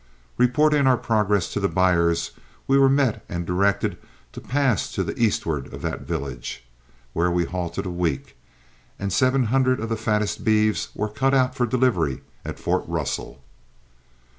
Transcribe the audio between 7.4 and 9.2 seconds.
halted a week, and